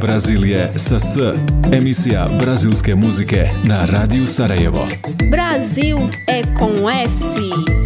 [0.00, 1.16] Brazilije sa S.
[1.72, 4.88] Emisija brazilske muzike na Radiju Sarajevo.
[5.30, 5.96] Brasil
[6.26, 6.72] é com
[7.08, 7.22] S.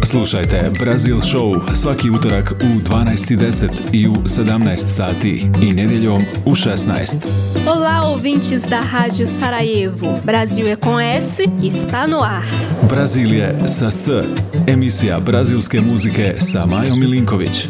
[0.05, 7.17] Slušajte Brazil Show svaki utorak u 12.10 i u 17 sati i nedjeljom u 16.
[7.67, 10.19] Olá, ouvintes da Rádio Sarajevo.
[10.23, 12.43] Brasil é com S está no ar.
[12.89, 14.09] Brazilije sa S.
[14.67, 17.67] Emisija brazilske muzike sa Majom Milinković.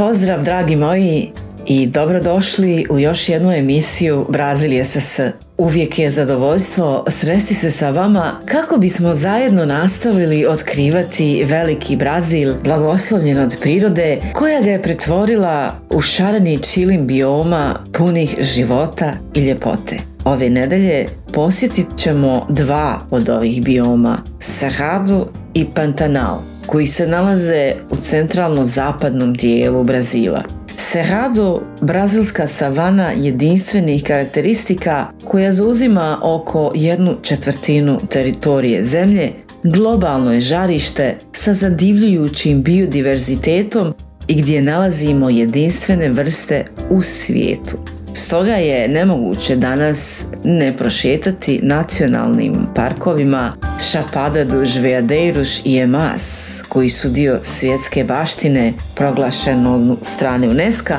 [0.00, 1.32] Pozdrav dragi moji
[1.66, 5.20] i dobrodošli u još jednu emisiju Brazil SS.
[5.58, 13.38] Uvijek je zadovoljstvo sresti se sa vama kako bismo zajedno nastavili otkrivati veliki Brazil blagoslovljen
[13.38, 19.96] od prirode koja ga je pretvorila u šareni čilim bioma punih života i ljepote.
[20.24, 27.96] Ove nedelje posjetit ćemo dva od ovih bioma, Cerrado i Pantanal koji se nalaze u
[27.96, 30.42] centralno-zapadnom dijelu Brazila.
[30.76, 39.30] Cerrado, brazilska savana jedinstvenih karakteristika koja zauzima oko jednu četvrtinu teritorije zemlje,
[39.62, 43.94] globalno je žarište sa zadivljujućim biodiverzitetom
[44.28, 47.99] i gdje nalazimo jedinstvene vrste u svijetu.
[48.14, 54.44] Stoga je nemoguće danas ne prošetati nacionalnim parkovima Chapada
[54.80, 60.94] Veadeiros i Emas, koji su dio svjetske baštine proglašeno od strane UNESCO,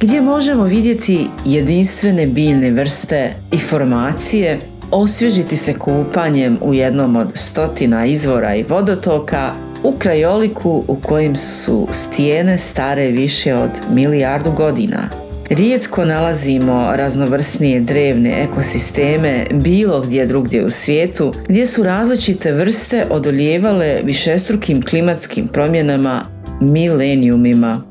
[0.00, 4.58] gdje možemo vidjeti jedinstvene biljne vrste i formacije,
[4.90, 11.88] osvježiti se kupanjem u jednom od stotina izvora i vodotoka, u krajoliku u kojem su
[11.90, 15.23] stijene stare više od milijardu godina.
[15.50, 24.00] Rijetko nalazimo raznovrsnije drevne ekosisteme bilo gdje drugdje u svijetu gdje su različite vrste odoljevale
[24.04, 26.22] višestrukim klimatskim promjenama
[26.60, 27.82] milenijumima.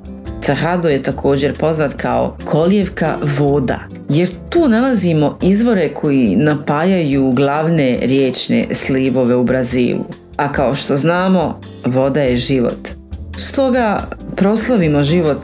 [0.41, 3.79] Sahado je također poznat kao kolijevka voda,
[4.09, 10.05] jer tu nalazimo izvore koji napajaju glavne riječne slivove u Brazilu.
[10.37, 12.89] A kao što znamo, voda je život.
[13.37, 15.41] Stoga proslavimo život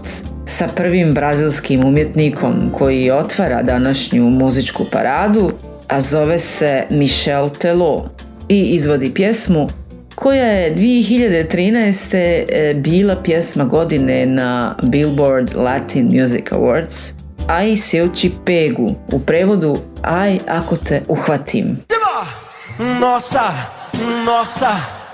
[0.50, 5.52] sa prvim brazilskim umjetnikom koji otvara današnju muzičku paradu,
[5.88, 8.10] a zove se Michel Tello
[8.48, 9.68] i izvodi pjesmu
[10.16, 12.16] koja je 2013.
[12.50, 17.14] E, bila pjesma godine na Billboard Latin Music Awards,
[17.48, 21.78] Aj se uči pegu, u prevodu Aj ako te uhvatim.
[23.00, 23.52] Nossa,
[24.26, 24.99] nossa,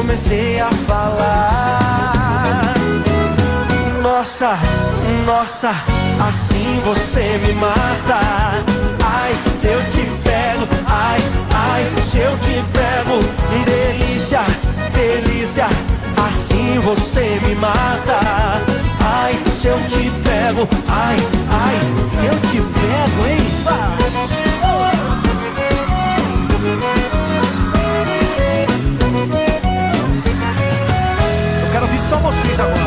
[0.00, 2.74] Comecei a falar.
[4.02, 4.58] Nossa,
[5.26, 5.74] nossa,
[6.26, 8.18] assim você me mata.
[9.04, 11.20] Ai, se eu te pego, ai,
[11.54, 13.22] ai, se eu te pego,
[13.66, 14.40] delícia,
[14.94, 15.66] delícia,
[16.16, 18.62] assim você me mata.
[19.04, 21.18] Ai, se eu te pego, ai,
[21.50, 23.50] ai, se eu te pego, hein?
[26.62, 26.99] Eu
[32.10, 32.80] só vocês agora.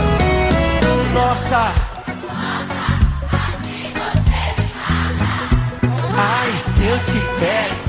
[1.14, 1.72] Nossa.
[6.18, 7.84] Ai, se eu te pego.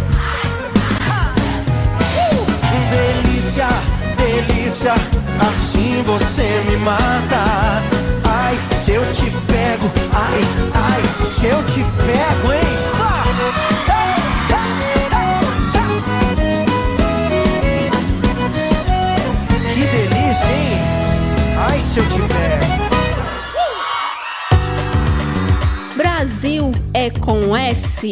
[2.90, 3.66] Delícia,
[4.16, 4.94] delícia,
[5.40, 7.82] assim você me mata.
[8.24, 10.40] Ai, se eu te pego, ai,
[10.72, 12.94] ai, se eu te pego, hein?
[13.68, 13.73] Que
[26.94, 28.06] é com S.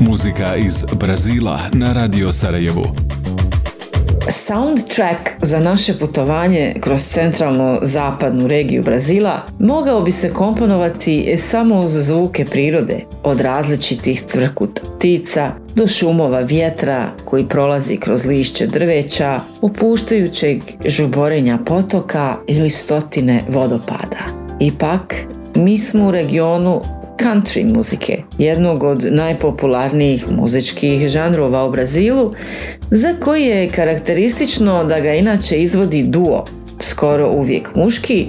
[0.00, 2.82] Muzika iz Brazila na Radio Sarajevo.
[4.28, 12.44] Soundtrack za naše putovanje kroz centralno-zapadnu regiju Brazila mogao bi se komponovati samo uz zvuke
[12.44, 21.58] prirode, od različitih cvrkuta ptica do šumova vjetra koji prolazi kroz lišće drveća, opuštajućeg žuborenja
[21.66, 24.26] potoka ili stotine vodopada.
[24.60, 25.14] Ipak,
[25.54, 32.34] mi smo u regionu country muzike, jednog od najpopularnijih muzičkih žanrova u Brazilu,
[32.90, 36.44] za koji je karakteristično da ga inače izvodi duo,
[36.80, 38.26] skoro uvijek muški,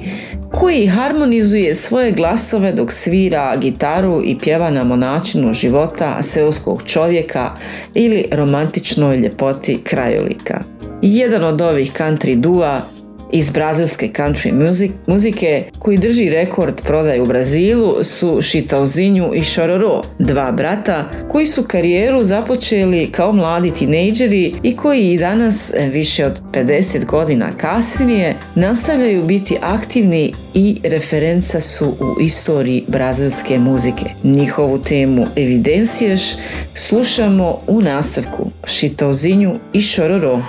[0.52, 7.52] koji harmonizuje svoje glasove dok svira gitaru i pjeva nam o načinu života seoskog čovjeka
[7.94, 10.60] ili romantičnoj ljepoti krajolika.
[11.02, 12.82] Jedan od ovih country dua
[13.32, 20.52] iz brazilske country muzike koji drži rekord prodaje u Brazilu su Šitauzinju i Šororo, dva
[20.52, 26.40] brata koji su karijeru započeli kao mladi tinejdžeri i koji i danas, e, više od
[26.54, 34.06] 50 godina kasnije, nastavljaju biti aktivni i referenca su u istoriji brazilske muzike.
[34.24, 36.22] Njihovu temu Evidenciješ
[36.74, 40.42] slušamo u nastavku Šitauzinju i Šororo.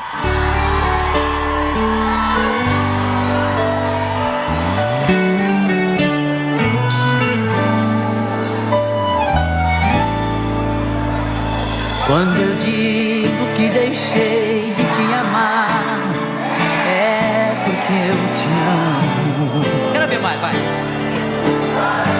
[13.90, 15.69] Deixei de te amar,
[16.87, 19.64] é porque eu te amo.
[19.92, 20.52] Quero ver mais, vai.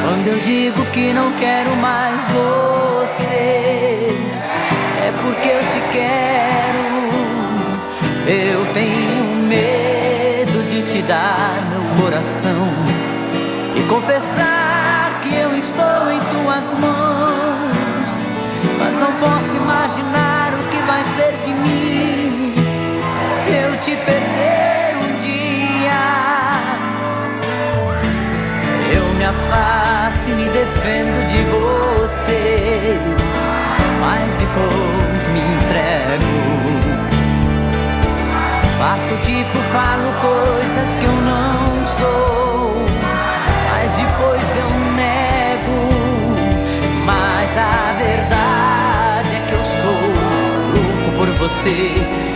[0.03, 4.09] Quando eu digo que não quero mais você,
[5.07, 6.91] é porque eu te quero.
[8.27, 12.69] Eu tenho medo de te dar meu coração
[13.77, 18.11] e confessar que eu estou em tuas mãos.
[18.77, 20.40] Mas não posso imaginar
[20.91, 22.53] vai ser de mim
[23.29, 26.03] se eu te perder um dia.
[28.97, 32.99] Eu me afasto e me defendo de você,
[34.01, 36.35] mas depois me entrego.
[38.81, 42.85] Faço tipo, falo coisas que eu não sou,
[43.71, 44.70] mas depois eu
[51.65, 52.30] see.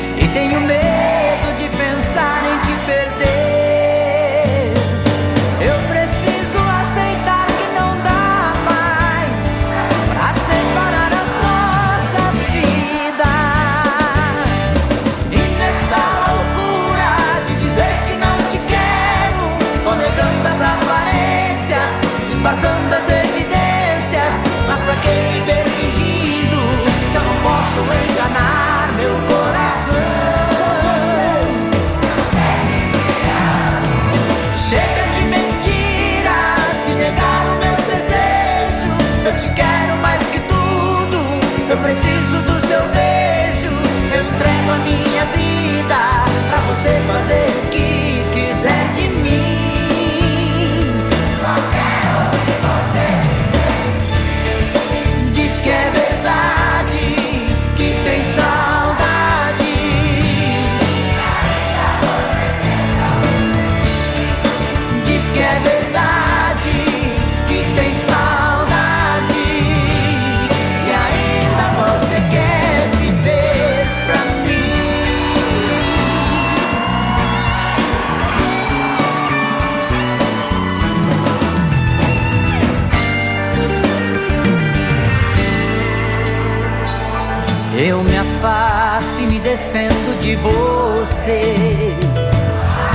[89.55, 91.55] Defendo de você,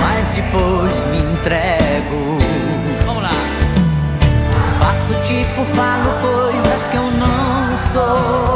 [0.01, 2.37] mas depois me entrego.
[3.05, 3.29] Vamos lá.
[4.77, 8.48] Faço tipo, falo coisas que eu não sou.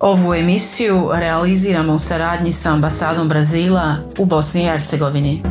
[0.00, 5.42] Ovu emisiju realiziramo u saradnji sa ambasadom Brazila u Bosni i Hercegovini.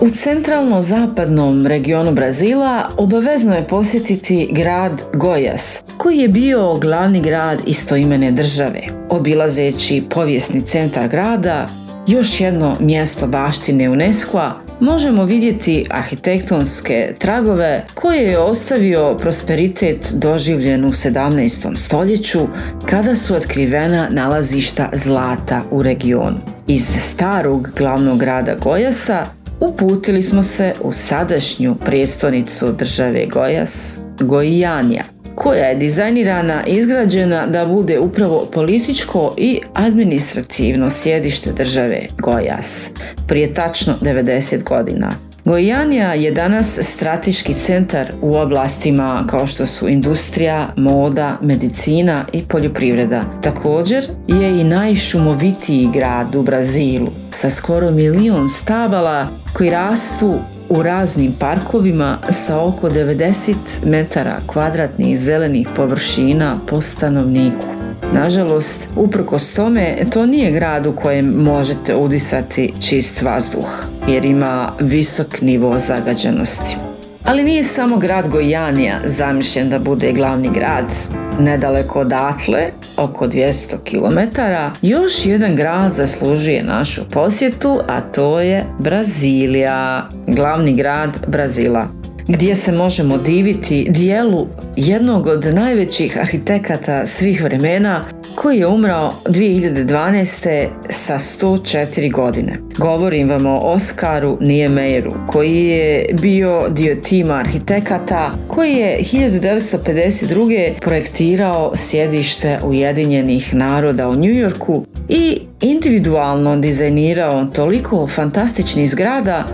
[0.00, 8.30] U centralno-zapadnom regionu Brazila obavezno je posjetiti grad Gojas, koji je bio glavni grad istoimene
[8.30, 8.80] države.
[9.08, 11.66] Obilazeći povijesni centar grada,
[12.06, 20.88] još jedno mjesto baštine UNESCO-a, možemo vidjeti arhitektonske tragove koje je ostavio prosperitet doživljen u
[20.88, 21.76] 17.
[21.76, 22.40] stoljeću
[22.86, 26.38] kada su otkrivena nalazišta zlata u regionu.
[26.66, 29.26] Iz starog glavnog grada Gojasa
[29.60, 35.02] uputili smo se u sadašnju prijestolnicu države Gojas, Goijanija,
[35.42, 42.90] koja je dizajnirana i izgrađena da bude upravo političko i administrativno sjedište države Gojas
[43.26, 45.10] prije tačno 90 godina.
[45.44, 53.24] Gojanija je danas strateški centar u oblastima kao što su industrija, moda, medicina i poljoprivreda.
[53.42, 60.38] Također je i najšumovitiji grad u Brazilu sa skoro milijun stabala koji rastu
[60.70, 67.66] u raznim parkovima sa oko 90 metara kvadratnih zelenih površina po stanovniku.
[68.12, 75.40] Nažalost, uprkos tome, to nije grad u kojem možete udisati čist vazduh, jer ima visok
[75.40, 76.89] nivo zagađenosti.
[77.24, 80.92] Ali nije samo grad Gojanija zamišljen da bude glavni grad.
[81.38, 82.62] Nedaleko odatle,
[82.96, 84.40] oko 200 km,
[84.82, 91.99] još jedan grad zaslužuje našu posjetu, a to je Brazilija, glavni grad Brazila
[92.32, 94.46] gdje se možemo diviti dijelu
[94.76, 100.66] jednog od najvećih arhitekata svih vremena koji je umrao 2012.
[100.88, 102.52] sa 104 godine.
[102.78, 110.72] Govorim vam o Oskaru Niemeyeru koji je bio dio tima arhitekata koji je 1952.
[110.80, 119.44] projektirao sjedište Ujedinjenih naroda u New Yorku i individualno dizajnirao toliko fantastičnih zgrada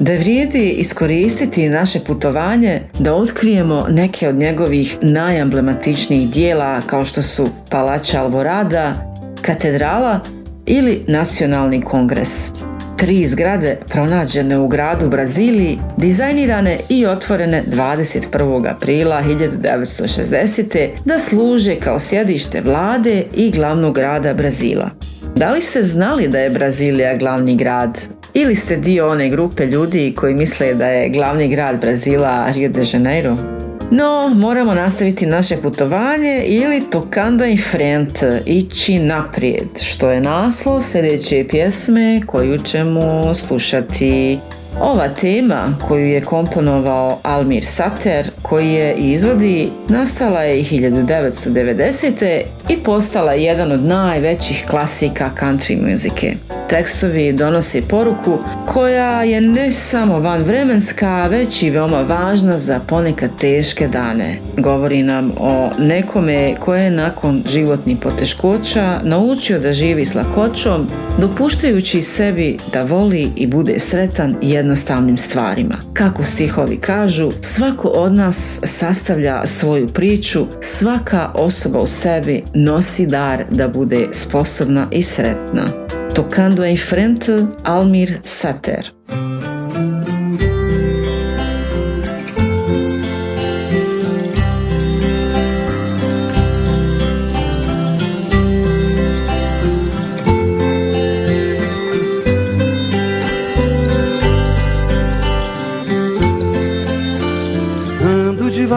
[0.00, 7.48] da vrijedi iskoristiti naše putovanje da otkrijemo neke od njegovih najemblematičnijih dijela kao što su
[7.70, 10.20] Palača Alvorada, Katedrala
[10.66, 12.50] ili Nacionalni kongres.
[12.96, 18.70] Tri zgrade pronađene u gradu Braziliji, dizajnirane i otvorene 21.
[18.70, 20.88] aprila 1960.
[21.04, 24.90] da služe kao sjedište vlade i glavnog grada Brazila.
[25.36, 28.00] Da li ste znali da je Brazilija glavni grad
[28.34, 32.82] ili ste dio one grupe ljudi koji misle da je glavni grad Brazila Rio de
[32.92, 33.36] Janeiro?
[33.90, 41.46] No, moramo nastaviti naše putovanje ili tocando in frente, ići naprijed, što je naslov sljedeće
[41.48, 44.38] pjesme koju ćemo slušati
[44.80, 52.42] ova tema koju je komponovao Almir Sater, koji je izvodi, nastala je i 1990.
[52.68, 56.34] i postala jedan od najvećih klasika country muzike.
[56.68, 63.88] Tekstovi donose poruku koja je ne samo vanvremenska, već i veoma važna za ponekad teške
[63.88, 64.36] dane.
[64.56, 70.88] Govori nam o nekome koje je nakon životnih poteškoća naučio da živi s lakoćom,
[71.20, 75.74] dopuštajući sebi da voli i bude sretan jednostavnim stvarima.
[75.92, 83.44] Kako stihovi kažu, svako od nas sastavlja svoju priču, svaka osoba u sebi nosi dar
[83.50, 85.64] da bude sposobna i sretna.
[86.14, 88.95] Tocando em frente, Almir Sater.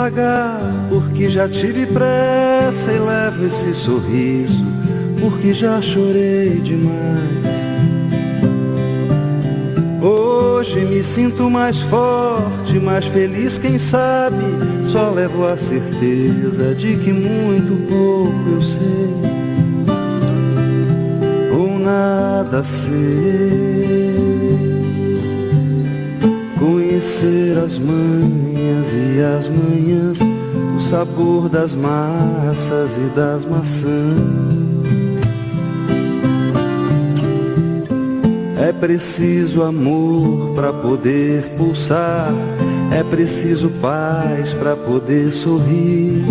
[0.09, 4.65] Devagar, porque já tive pressa e levo esse sorriso,
[5.19, 7.59] porque já chorei demais.
[10.01, 14.43] Hoje me sinto mais forte, mais feliz, quem sabe.
[14.83, 19.15] Só levo a certeza de que muito pouco eu sei,
[21.51, 23.78] ou nada sei.
[26.99, 30.19] Conhecer as manhas e as manhãs,
[30.75, 33.87] o sabor das massas e das maçãs.
[38.57, 42.33] É preciso amor para poder pulsar,
[42.91, 46.21] é preciso paz para poder sorrir,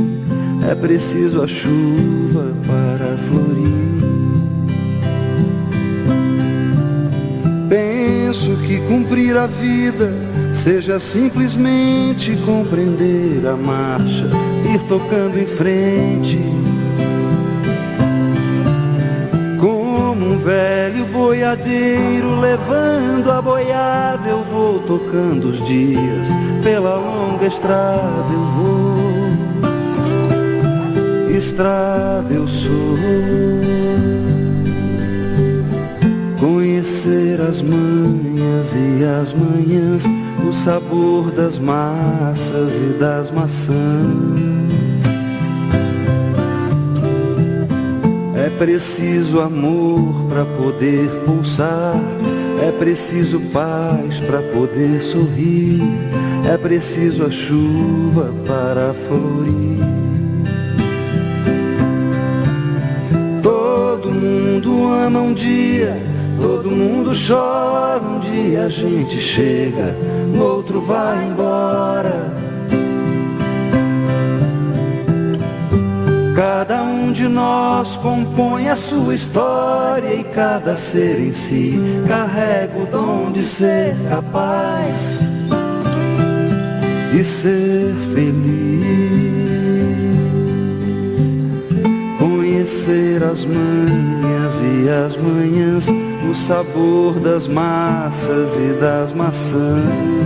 [0.70, 3.88] é preciso a chuva para florir.
[7.70, 10.27] Penso que cumprir a vida
[10.58, 14.28] Seja simplesmente compreender a marcha,
[14.74, 16.36] ir tocando em frente.
[19.60, 26.28] Como um velho boiadeiro levando a boiada, eu vou tocando os dias.
[26.64, 28.98] Pela longa estrada eu vou,
[31.38, 32.98] estrada eu sou.
[36.40, 40.04] Conhecer as manhas e as manhãs
[40.48, 43.76] o sabor das massas e das maçãs.
[48.34, 51.96] É preciso amor para poder pulsar,
[52.66, 55.82] é preciso paz para poder sorrir,
[56.50, 59.84] é preciso a chuva para florir.
[63.42, 65.94] Todo mundo ama um dia,
[66.40, 72.48] todo mundo chora um dia a gente chega no outro vai embora.
[76.36, 82.86] Cada um de nós compõe a sua história e cada ser em si carrega o
[82.86, 85.18] dom de ser capaz
[87.12, 89.08] e ser feliz.
[92.18, 95.88] Conhecer as manhas e as manhãs
[96.30, 100.18] o sabor das massas e das maçãs.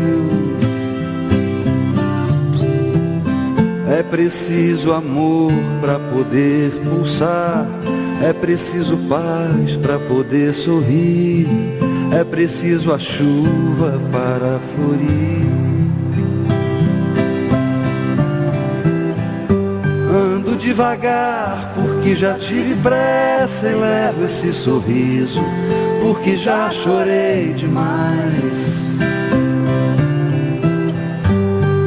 [3.88, 7.66] É preciso amor para poder pulsar,
[8.22, 11.46] é preciso paz para poder sorrir,
[12.18, 15.42] é preciso a chuva para florir.
[20.11, 25.42] Ando devagar porque já tive pressa e levo esse sorriso
[26.02, 28.98] porque já chorei demais.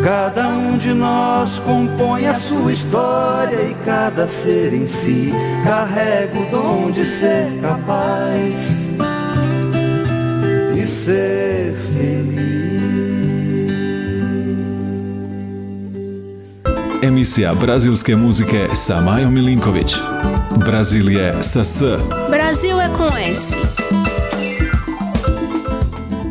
[0.04, 6.49] Cada um de nós compõe a sua história e cada ser em si carrega o
[6.49, 8.91] dom de ser capaz
[10.75, 12.45] e ser feliz.
[17.01, 19.99] Emisija brazilske muzike sa Majom Milinković.
[20.58, 21.84] Brazil je sa S.
[22.30, 23.75] Brasil je com S.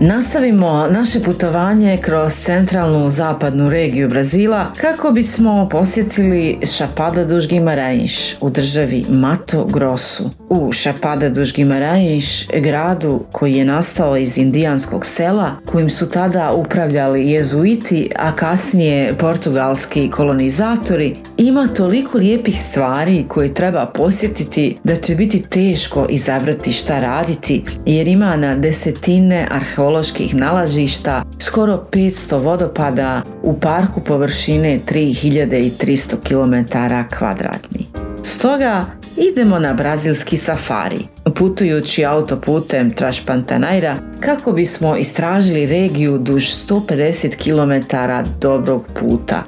[0.07, 8.51] Nastavimo naše putovanje kroz centralnu zapadnu regiju Brazila kako bismo posjetili Chapada dos Guimarães u
[8.51, 10.31] državi Mato Grosso.
[10.49, 17.31] U Chapada dos Guimarães, gradu koji je nastao iz indijanskog sela, kojim su tada upravljali
[17.31, 25.43] jezuiti, a kasnije portugalski kolonizatori, ima toliko lijepih stvari koje treba posjetiti da će biti
[25.43, 29.47] teško izabrati šta raditi jer ima na desetine
[29.95, 36.79] arheoloških nalažišta, skoro 500 vodopada u parku površine 3300 km
[37.17, 37.87] kvadratni.
[38.23, 47.97] Stoga idemo na brazilski safari, putujući autoputem Trašpantanaira kako bismo istražili regiju duž 150 km
[48.41, 49.45] dobrog puta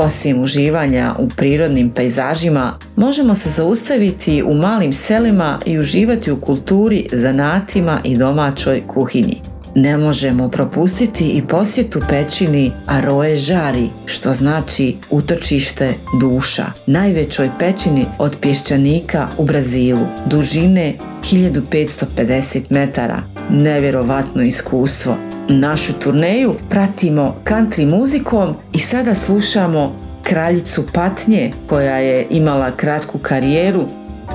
[0.00, 7.08] osim uživanja u prirodnim pejzažima, možemo se zaustaviti u malim selima i uživati u kulturi,
[7.12, 9.49] zanatima i domaćoj kuhinji.
[9.82, 18.36] Ne možemo propustiti i posjetu pećini Aroe Žari, što znači utočište duša, najvećoj pećini od
[18.40, 20.94] pješčanika u Brazilu, dužine
[21.32, 23.22] 1550 metara.
[23.50, 25.16] Nevjerovatno iskustvo.
[25.48, 33.84] Našu turneju pratimo country muzikom i sada slušamo kraljicu Patnje koja je imala kratku karijeru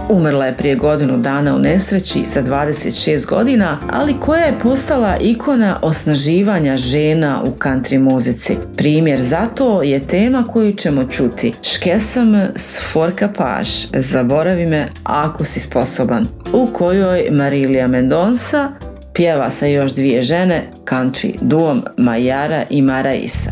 [0.09, 5.79] Umrla je prije godinu dana u nesreći sa 26 godina, ali koja je postala ikona
[5.81, 8.57] osnaživanja žena u country muzici.
[8.77, 11.53] Primjer za to je tema koju ćemo čuti.
[11.61, 18.71] Škesam s forka paš, zaboravi me ako si sposoban, u kojoj Marilija Mendonsa
[19.13, 23.51] pjeva sa još dvije žene, country duom Majara i Maraisa.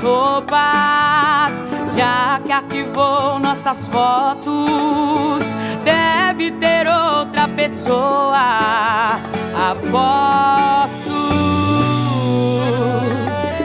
[0.00, 1.64] Roupas,
[1.96, 5.42] já que arquivou nossas fotos,
[5.84, 9.18] deve ter outra pessoa.
[9.70, 11.08] Aposto.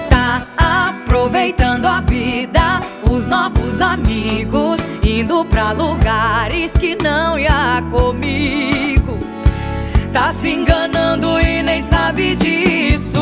[0.10, 8.84] Tá aproveitando a vida, os novos amigos, indo pra lugares que não ia comigo
[10.14, 13.20] Tá se enganando e nem sabe disso.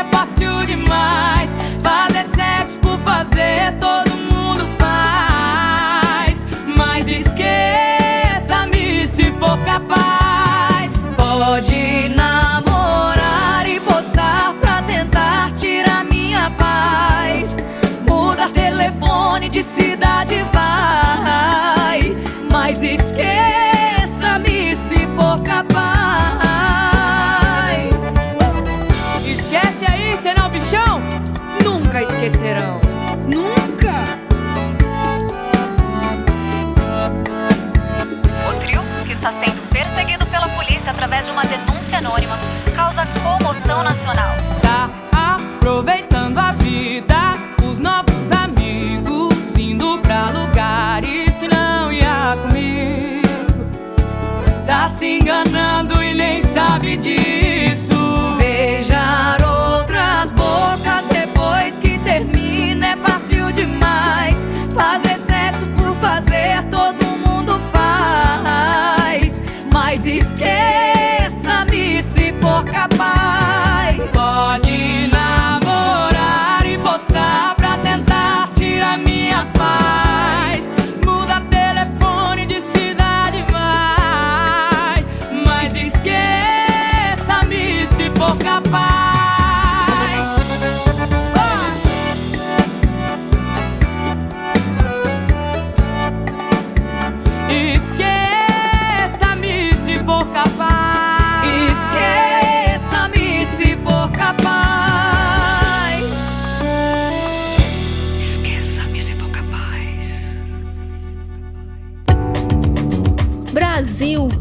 [0.00, 1.56] É fácil demais.
[1.82, 6.46] Fazer sexo por fazer todo mundo faz.
[6.76, 11.04] Mas esqueça-me se for capaz.
[11.16, 17.56] Pode namorar e postar pra tentar tirar minha paz.
[18.08, 22.16] Mudar telefone de cidade vai.
[22.50, 23.59] Mas esqueça-me
[32.26, 32.78] esquecerão.
[33.26, 33.94] Nunca!
[38.48, 42.38] O trio, que está sendo perseguido pela polícia através de uma denúncia anônima,
[42.76, 44.34] causa comoção nacional.
[44.60, 47.32] Tá aproveitando a vida,
[47.66, 53.28] os novos amigos, indo pra lugares que não ia comigo.
[54.66, 58.39] Tá se enganando e nem sabe disso.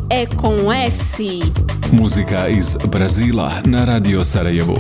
[0.10, 1.22] É com S.
[1.92, 4.76] Muzika iz Brazila na Radio Sarajevo.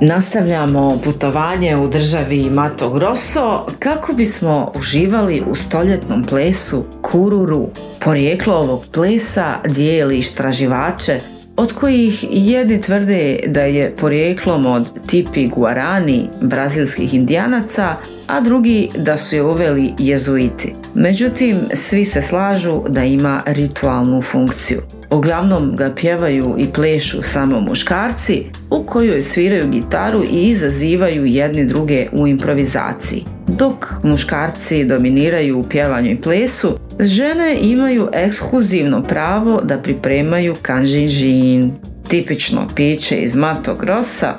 [0.00, 7.68] Nastavljamo putovanje u državi Mato Grosso kako bismo uživali u stoljetnom plesu kururu.
[8.04, 11.20] Porijeklo ovog plesa dijeli istraživače
[11.58, 19.18] od kojih jedni tvrde da je porijeklom od tipi guarani brazilskih indijanaca, a drugi da
[19.18, 20.74] su je uveli jezuiti.
[20.94, 24.80] Međutim, svi se slažu da ima ritualnu funkciju.
[25.10, 32.06] Uglavnom ga pjevaju i plešu samo muškarci u kojoj sviraju gitaru i izazivaju jedni druge
[32.12, 33.37] u improvizaciji.
[33.48, 41.72] Dok muškarci dominiraju u pjevanju i plesu, žene imaju ekskluzivno pravo da pripremaju kanžinžin,
[42.08, 44.34] tipično piće iz Mato Grossa,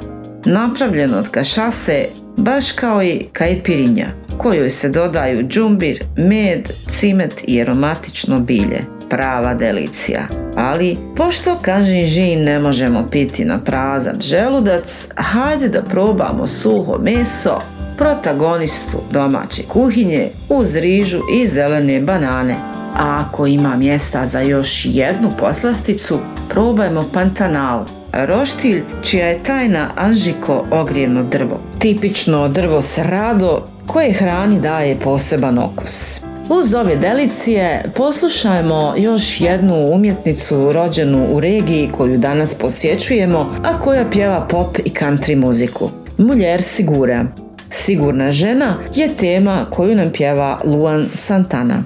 [0.45, 2.05] napravljeno od kašase,
[2.37, 8.81] baš kao i kajpirinja, kojoj se dodaju džumbir, med, cimet i aromatično bilje.
[9.09, 10.27] Prava delicija.
[10.55, 17.59] Ali, pošto kanžinžin ne možemo piti na prazan želudac, hajde da probamo suho meso,
[17.99, 22.55] protagonistu domaće kuhinje uz rižu i zelene banane.
[22.95, 30.65] A ako ima mjesta za još jednu poslasticu, probajmo pantanal, roštilj čija je tajna anžiko
[30.71, 31.59] ogrijevno drvo.
[31.79, 36.21] Tipično drvo s rado koje hrani daje poseban okus.
[36.49, 44.09] Uz ove delicije poslušajmo još jednu umjetnicu rođenu u regiji koju danas posjećujemo, a koja
[44.09, 45.89] pjeva pop i country muziku.
[46.17, 47.25] Mulher Sigura.
[47.69, 51.83] Sigurna žena je tema koju nam pjeva Luan Santana.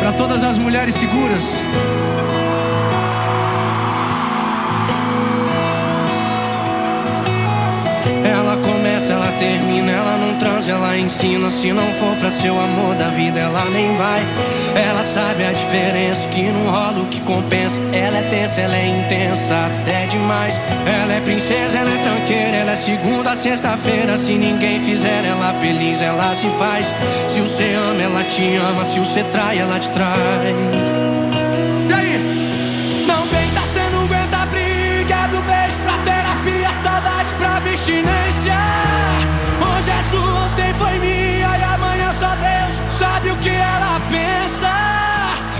[0.00, 1.44] Para todas as mulheres seguras.
[9.08, 11.50] Começa, ela termina, ela não transa, ela ensina.
[11.50, 14.22] Se não for pra ser o amor da vida, ela nem vai.
[14.74, 17.80] Ela sabe a diferença, que não rola o que compensa.
[17.92, 20.60] Ela é tensa, ela é intensa, até demais.
[20.86, 24.16] Ela é princesa, ela é tranqueira, ela é segunda, sexta-feira.
[24.18, 26.92] Se ninguém fizer ela feliz, ela se faz.
[27.26, 28.84] Se você ama, ela te ama.
[28.84, 30.16] Se você trai, ela te trai.
[31.88, 33.04] E aí?
[33.06, 38.17] Não tenta, cê não aguenta briga do beijo pra terapia, saudade pra abstinência.
[40.18, 44.70] Ontem foi minha e amanhã só Deus sabe o que ela pensa.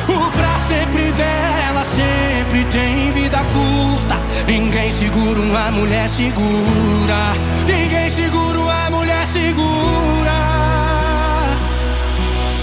[0.09, 4.21] O pra sempre dela sempre tem vida curta.
[4.47, 7.35] Ninguém segura uma mulher segura.
[7.67, 10.39] Ninguém segura uma mulher segura.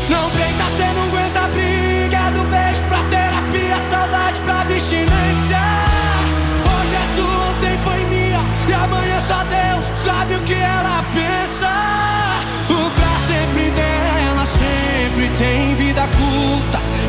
[0.09, 1.14] Não peita, cê não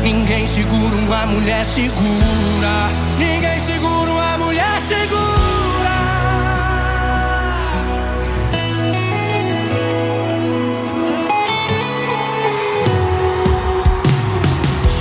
[0.07, 2.89] Ninguém segura uma mulher segura.
[3.19, 5.27] Ninguém segura uma mulher segura.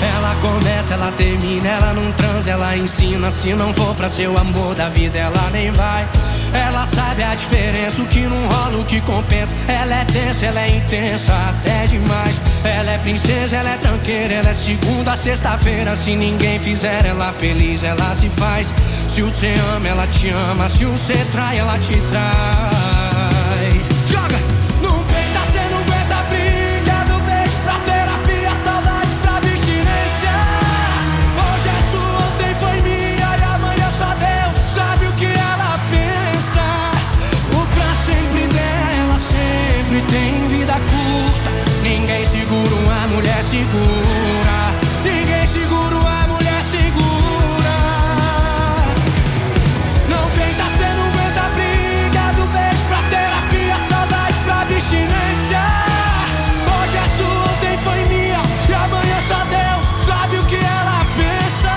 [0.03, 3.31] Ela começa, ela termina, ela não transa, ela ensina.
[3.31, 6.05] Se não for pra ser o amor da vida, ela nem vai.
[6.57, 9.55] Ela sabe a diferença, o que não rola, o que compensa.
[9.69, 12.41] Ela é densa, ela é intensa, até demais.
[12.65, 15.95] Ela é princesa, ela é tranqueira, ela é segunda sexta-feira.
[15.95, 18.73] Se ninguém fizer ela feliz, ela se faz.
[19.07, 20.69] Se você ama, ela te ama.
[20.69, 22.76] Se você trai, ela te trai.
[43.17, 44.59] Mulher segura.
[45.03, 47.77] Ninguém segura uma mulher segura.
[50.07, 55.65] Não tenta, cê não aguenta a briga do beijo pra terapia, saudade pra abstinência.
[56.77, 61.73] Hoje é sua, ontem foi minha e amanhã só Deus sabe o que ela pensa.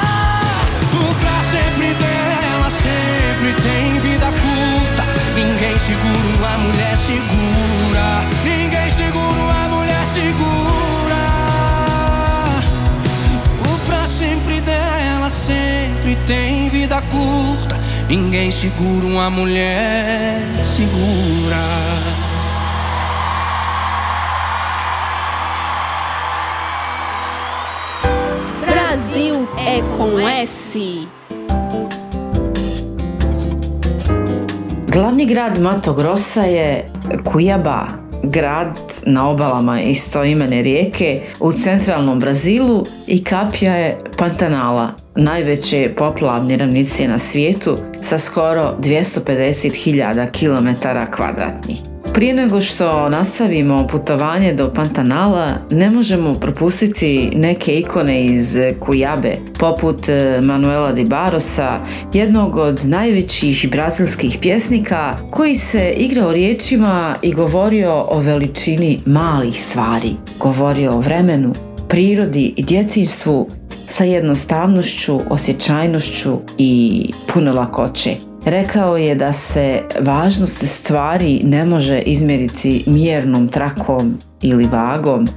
[0.92, 5.06] O pra sempre dela sempre tem vida curta.
[5.36, 7.79] Ninguém segura uma mulher segura.
[17.10, 17.80] Curta.
[18.08, 21.58] Ninguém segura uma mulher segura.
[28.66, 31.08] Brasil é com S.
[34.88, 36.86] Glavni grad Mato Grossa je
[37.24, 46.58] Cuiabá, grad na obalama istoimene rijeke u centralnom Brazilu i kapija je Pantanala, najveće poplavne
[46.58, 51.80] ravnice na svijetu sa skoro 250.000 km kvadratnih.
[52.14, 60.10] Prije nego što nastavimo putovanje do Pantanala, ne možemo propustiti neke ikone iz Kujabe, poput
[60.10, 61.80] eh, Manuela Di Barosa,
[62.14, 70.16] jednog od najvećih brazilskih pjesnika koji se igrao riječima i govorio o veličini malih stvari.
[70.40, 71.54] Govorio o vremenu,
[71.88, 73.48] prirodi i djetinstvu
[73.90, 78.16] sa jednostavnošću, osjećajnošću i puno lakoće.
[78.46, 85.28] Rekao je da se važnost stvari ne može izmjeriti mjernom trakom ili vagom.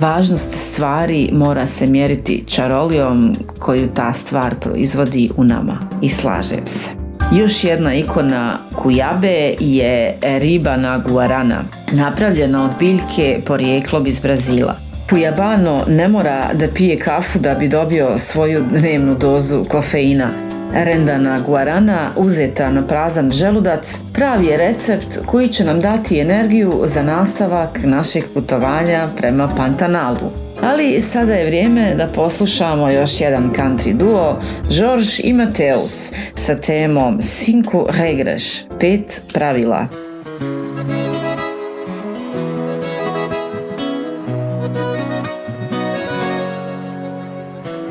[0.00, 6.90] Važnost stvari mora se mjeriti čarolijom koju ta stvar proizvodi u nama i slažem se.
[7.38, 14.89] Još jedna ikona Kujabe je ribana guarana, napravljena od biljke porijeklom iz Brazila.
[15.10, 20.30] Kujabano ne mora da pije kafu da bi dobio svoju dnevnu dozu kofeina.
[20.74, 27.02] Rendana guarana uzeta na prazan želudac pravi je recept koji će nam dati energiju za
[27.02, 30.30] nastavak našeg putovanja prema Pantanalu.
[30.62, 37.18] Ali sada je vrijeme da poslušamo još jedan country duo, George i Mateus, sa temom
[37.20, 40.09] Cinco regras, pet pravila.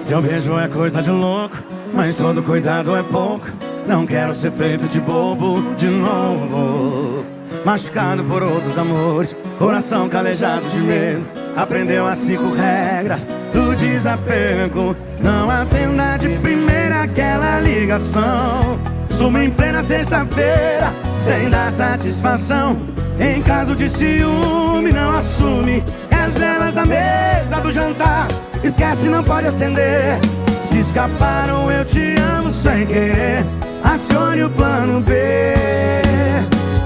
[0.10, 1.56] Se eu vejo é coisa de louco,
[1.94, 3.46] mas todo cuidado é pouco.
[3.86, 7.24] Não quero ser feito de bobo de novo.
[7.64, 11.24] Machucado por outros amores, coração calejado de medo.
[11.56, 14.96] Aprendeu as cinco regras do desapego.
[15.22, 18.80] Não atenda de primeira aquela ligação.
[19.12, 22.82] Suma em plena sexta-feira, sem dar satisfação.
[23.20, 25.84] Em caso de ciúme, não assume.
[26.12, 28.28] E as velas da mesa do jantar,
[28.68, 30.20] esquece, não pode acender.
[30.62, 33.46] Se escaparam, eu te amo sem querer.
[33.84, 35.14] Acione o plano B.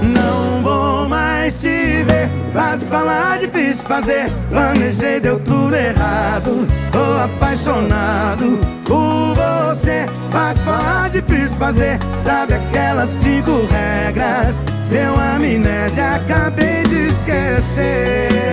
[0.02, 2.28] Não vou mais te ver.
[2.52, 4.30] Fácil falar, difícil fazer.
[4.48, 6.66] Planejei, deu tudo errado.
[6.92, 10.06] Tô apaixonado por você.
[10.30, 11.98] Fácil falar, difícil fazer.
[12.18, 14.56] Sabe aquelas cinco regras?
[14.90, 18.44] Deu amnésia, acabei de esquecer.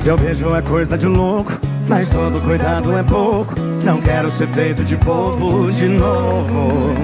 [0.00, 1.52] Se eu vejo é coisa de louco,
[1.86, 3.54] mas todo cuidado é pouco.
[3.84, 6.94] Não quero ser feito de bobo de novo.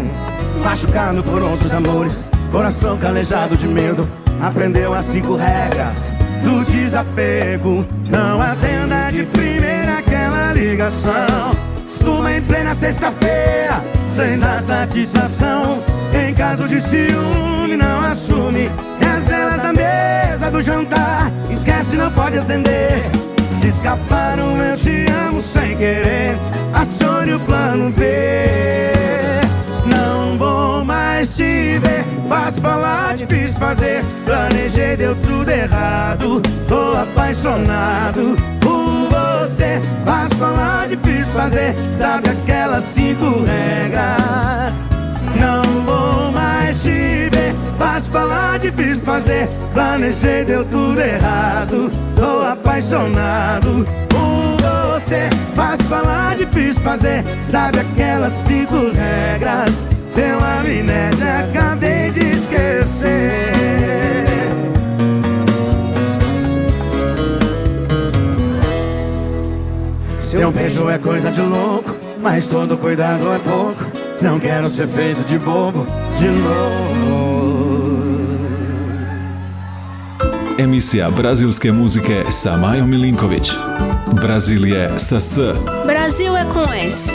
[0.65, 4.09] Machucado por outros amores, coração calejado de medo.
[4.41, 6.11] Aprendeu as cinco regras
[6.43, 7.85] do desapego.
[8.09, 11.51] Não atenda de primeira aquela ligação.
[11.87, 15.83] Suma em plena sexta-feira, sem dar satisfação.
[16.15, 18.71] Em caso de ciúme, não assume.
[19.67, 23.03] Da mesa do jantar, esquece, não pode acender.
[23.51, 26.39] Se escapar um eu te amo sem querer,
[26.73, 28.93] acione o plano B.
[29.85, 34.05] Não vou mais te ver, fácil falar, difícil fazer.
[34.25, 39.83] Planejei, deu tudo errado, tô apaixonado por você.
[40.05, 44.46] Fácil falar, difícil fazer, sabe aquelas cinco regras.
[48.71, 49.49] Difícil fazer.
[49.73, 55.29] Planejei, deu tudo errado, tô apaixonado por você.
[55.55, 59.71] Fácil falar, difícil fazer, sabe aquelas cinco regras.
[60.15, 63.53] Deu amnésia, acabei de esquecer.
[70.19, 73.85] Seu beijo é coisa de louco, mas todo cuidado é pouco.
[74.21, 75.87] Não quero ser feito de bobo
[76.19, 77.66] de novo.
[80.59, 83.51] Emisija brazilske muzike sa Majom Milinković.
[84.23, 85.39] Brazil je sa S.
[85.87, 87.11] Brasil é com S.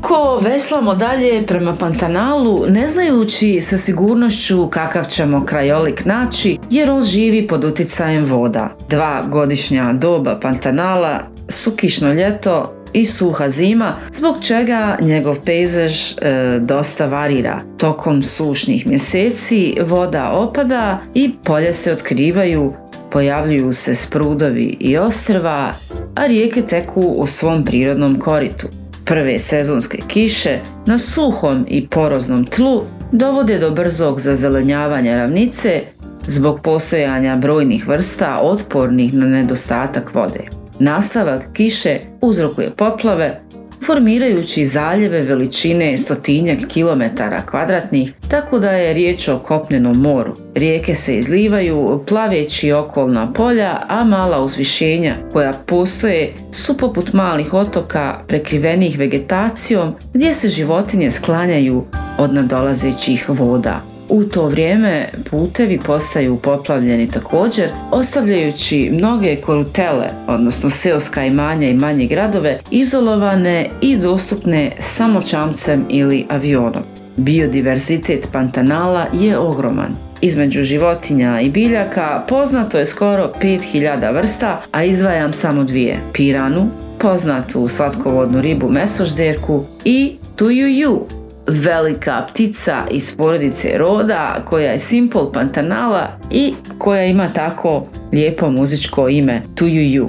[0.00, 7.04] Ko veslamo dalje prema Pantanalu, ne znajući sa sigurnošću kakav ćemo krajolik naći, jer on
[7.04, 8.76] živi pod utjecajem voda.
[8.88, 16.58] Dva godišnja doba Pantanala su kišno ljeto i suha zima, zbog čega njegov pejzaž e,
[16.60, 17.60] dosta varira.
[17.76, 22.72] Tokom sušnih mjeseci voda opada i polje se otkrivaju,
[23.10, 25.72] pojavljuju se sprudovi i ostrva,
[26.14, 28.66] a rijeke teku u svom prirodnom koritu.
[29.04, 35.80] Prve sezonske kiše na suhom i poroznom tlu dovode do brzog zazelenjavanja ravnice
[36.26, 40.57] zbog postojanja brojnih vrsta otpornih na nedostatak vode.
[40.78, 43.40] Nastavak kiše uzrokuje poplave,
[43.86, 50.34] formirajući zaljeve veličine stotinjak kilometara kvadratnih, tako da je riječ o kopnenom moru.
[50.54, 58.18] Rijeke se izlivaju plaveći okolna polja, a mala uzvišenja koja postoje su poput malih otoka
[58.26, 61.84] prekrivenih vegetacijom gdje se životinje sklanjaju
[62.18, 63.97] od nadolazećih voda.
[64.08, 72.06] U to vrijeme putevi postaju poplavljeni također, ostavljajući mnoge korutele, odnosno seoska imanja i manje
[72.06, 76.82] gradove, izolovane i dostupne samo čamcem ili avionom.
[77.16, 79.96] Biodiverzitet Pantanala je ogroman.
[80.20, 85.96] Između životinja i biljaka poznato je skoro 5000 vrsta, a izdvajam samo dvije.
[86.12, 86.68] Piranu,
[86.98, 91.06] poznatu slatkovodnu ribu mesožderku i tujuju,
[91.48, 99.08] velika ptica iz porodice roda koja je simbol Pantanala i koja ima tako lijepo muzičko
[99.08, 100.08] ime Tujuju.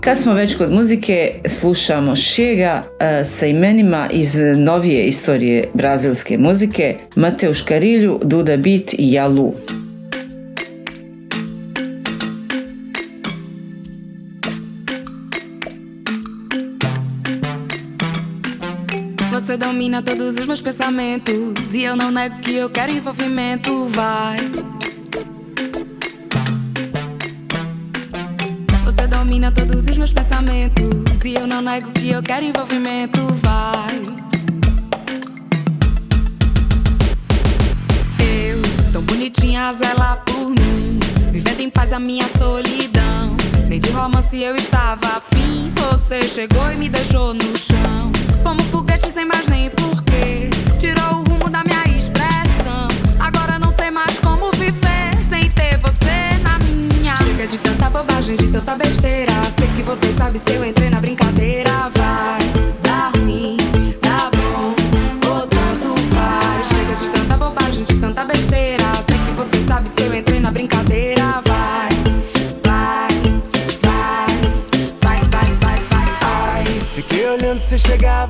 [0.00, 6.96] Kad smo već kod muzike, slušamo Šega e, sa imenima iz novije istorije brazilske muzike
[7.16, 9.54] Mateu Škarilju, Duda Beat i Jalu.
[19.70, 21.72] Domina todos os meus pensamentos.
[21.72, 23.86] E eu não nego que eu quero envolvimento.
[23.86, 24.38] Vai.
[28.84, 31.20] Você domina todos os meus pensamentos.
[31.24, 33.20] E eu não nego que eu quero envolvimento.
[33.34, 33.96] Vai.
[38.18, 40.98] Eu, tão bonitinha, zela por mim.
[41.30, 43.36] Vivendo em paz a minha solidão.
[43.68, 45.72] Nem de romance eu estava afim.
[45.76, 48.10] Você chegou e me deixou no chão.
[48.42, 50.50] Como foguete sem mais nem porquê.
[50.78, 52.88] Tirou o rumo da minha expressão.
[53.18, 57.16] Agora não sei mais como viver sem ter você na minha.
[57.16, 59.32] Chega de tanta bobagem, de tanta besteira.
[59.58, 61.70] Sei que você sabe se eu entrei na brincadeira.
[61.94, 62.40] Vai
[62.82, 63.56] dar ruim,
[64.00, 64.74] dá bom,
[65.28, 66.66] ou tanto faz.
[66.68, 68.84] Chega de tanta bobagem, de tanta besteira.
[69.08, 71.42] Sei que você sabe se eu entrei na brincadeira.
[71.46, 71.90] Vai,
[72.64, 73.08] vai,
[73.82, 74.40] vai,
[75.02, 76.64] vai, vai, vai, vai.
[76.94, 78.29] Fiquei olhando se chegava.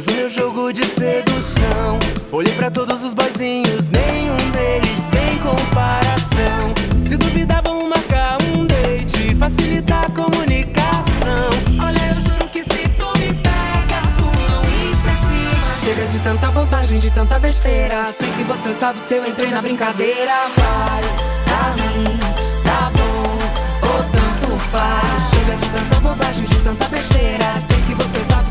[0.00, 1.98] Fiz o meu jogo de sedução.
[2.32, 6.72] Olhei pra todos os boizinhos, nenhum deles tem comparação.
[7.04, 11.50] Se duvidar, vamos marcar um date, facilitar a comunicação.
[11.84, 15.84] Olha, eu juro que se tu me pega, tu não esquece.
[15.84, 18.10] Chega de tanta bobagem, de tanta besteira.
[18.10, 20.32] Sei que você sabe se eu entrei na brincadeira.
[20.56, 21.02] Vai,
[21.44, 22.18] dá ruim,
[22.64, 25.28] tá bom, ou tanto faz.
[25.28, 27.52] Chega de tanta bobagem, de tanta besteira.
[27.68, 27.79] Sei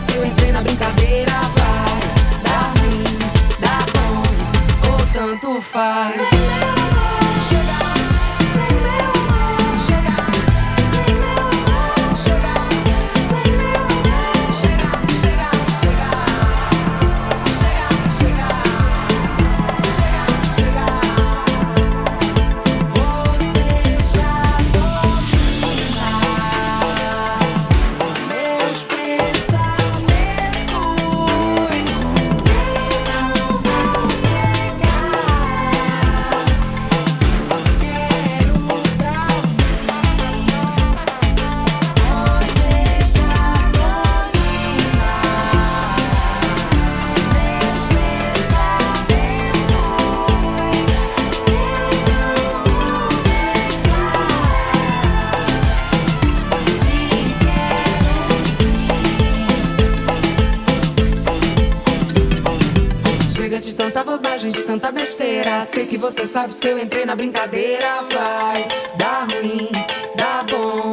[0.10, 1.32] se eu entrei na brincadeira.
[1.32, 2.00] Vai,
[2.44, 3.04] dá ruim,
[3.60, 6.79] dá bom, ou tanto faz.
[64.70, 65.62] Tanta besteira.
[65.62, 68.04] Sei que você sabe se eu entrei na brincadeira.
[68.12, 68.68] Vai
[68.98, 69.70] dar ruim,
[70.16, 70.92] dá bom,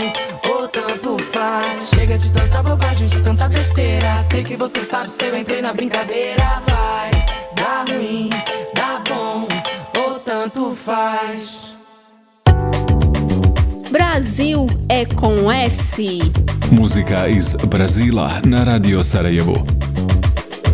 [0.50, 1.90] ou tanto faz.
[1.94, 4.16] Chega de tanta bobagem, de tanta besteira.
[4.30, 6.62] Sei que você sabe se eu entrei na brincadeira.
[6.66, 7.10] Vai
[7.54, 8.30] dar ruim,
[8.74, 9.46] dá bom,
[9.98, 11.66] ou tanto faz.
[13.90, 16.20] Brasil é com S.
[16.72, 19.64] Muzika iz Brazila na Radio Sarajevo.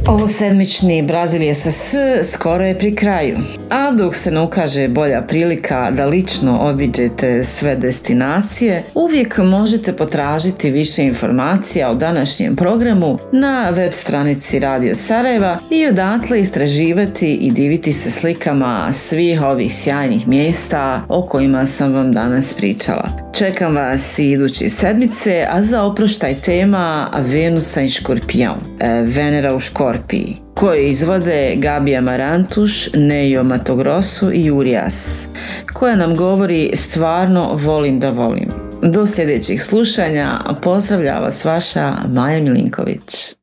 [0.07, 1.95] Ovo sedmični Brazil SS
[2.33, 3.37] skoro je pri kraju,
[3.71, 10.71] a dok se ne ukaže bolja prilika da lično obiđete sve destinacije, uvijek možete potražiti
[10.71, 17.93] više informacija o današnjem programu na web stranici Radio Sarajeva i odatle istraživati i diviti
[17.93, 23.33] se slikama svih ovih sjajnih mjesta o kojima sam vam danas pričala.
[23.33, 29.61] Čekam vas i idući sedmice, a za oproštaj tema Venusa i Škorpijon, e, Venera u
[29.93, 35.29] Škorpiji, koje izvode Gabija Marantuš, Nejo Matogrosu i Urias,
[35.73, 38.49] koja nam govori stvarno volim da volim.
[38.83, 43.35] Do sljedećih slušanja pozdravlja vas vaša Maja Milinković.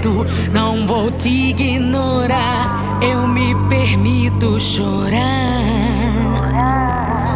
[0.00, 2.98] grito, não vou te ignorar.
[3.02, 5.20] Eu me permito chorar.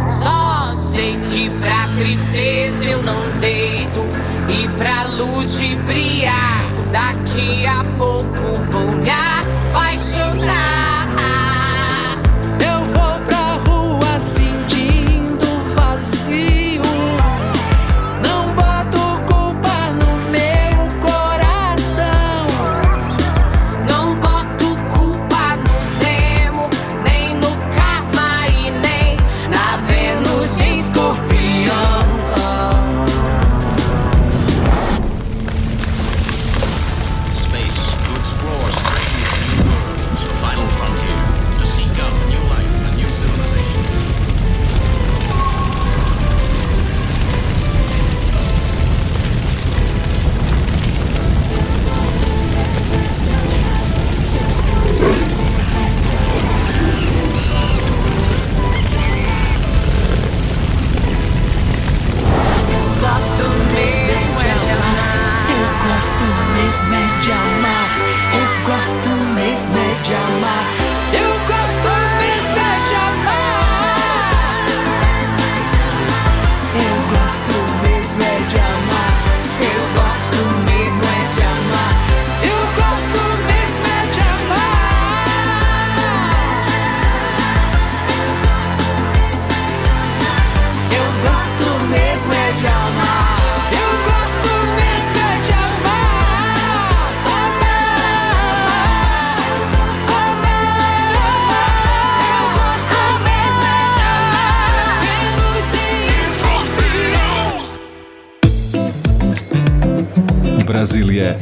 [0.09, 4.05] Só sei que pra tristeza eu não deito
[4.49, 6.59] e pra ludibriar
[6.91, 8.14] daqui a pouco.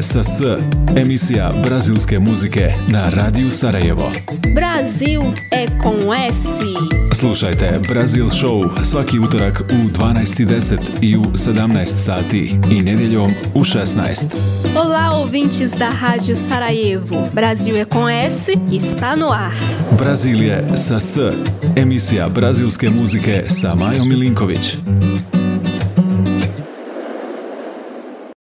[0.04, 0.41] Sa S,
[0.97, 4.12] emisija brazilske muzike na Radiju Sarajevo.
[4.56, 6.47] Brasil é com S.
[7.14, 14.26] Slušajte Brazil Show svaki utorak u 12.10 i u 17 sati i nedjeljom u 16.
[14.76, 17.30] Olá, ouvintes da Rádio Sarajevo.
[17.34, 19.51] Brasil é com S está no ar.
[19.97, 21.20] Brazilije sa S,
[21.76, 24.78] emisija brazilske muzike sa Majom Milinković.